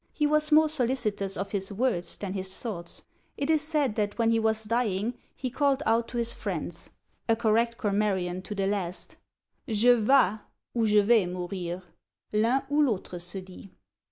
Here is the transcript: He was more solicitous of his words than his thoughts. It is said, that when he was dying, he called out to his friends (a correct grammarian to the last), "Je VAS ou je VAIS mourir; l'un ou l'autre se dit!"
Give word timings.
He 0.13 0.25
was 0.25 0.51
more 0.51 0.67
solicitous 0.67 1.37
of 1.37 1.51
his 1.51 1.71
words 1.71 2.17
than 2.17 2.33
his 2.33 2.59
thoughts. 2.59 3.03
It 3.37 3.51
is 3.51 3.61
said, 3.61 3.93
that 3.97 4.17
when 4.17 4.31
he 4.31 4.39
was 4.39 4.63
dying, 4.63 5.13
he 5.35 5.51
called 5.51 5.83
out 5.85 6.07
to 6.07 6.17
his 6.17 6.33
friends 6.33 6.89
(a 7.29 7.35
correct 7.35 7.77
grammarian 7.77 8.41
to 8.41 8.55
the 8.55 8.65
last), 8.65 9.17
"Je 9.69 9.93
VAS 9.93 10.39
ou 10.75 10.87
je 10.87 11.03
VAIS 11.03 11.27
mourir; 11.27 11.83
l'un 12.33 12.63
ou 12.71 12.81
l'autre 12.81 13.19
se 13.19 13.41
dit!" 13.41 13.69